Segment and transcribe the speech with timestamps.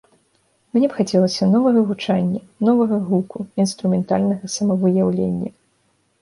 [0.75, 5.49] Мне б хацелася новага гучання, новага гуку, інструментальнага самавыяўлення.